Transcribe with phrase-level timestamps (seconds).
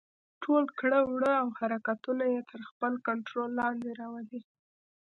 [0.43, 4.39] ټول کړه وړه او حرکتونه يې تر خپل کنټرول لاندې راولي.